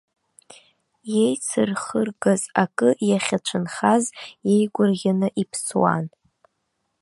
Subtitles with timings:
[1.13, 4.03] Иеицырхыргаз акы иахьацәынхаз
[4.49, 6.05] иеигәырӷьаны иԥсуан.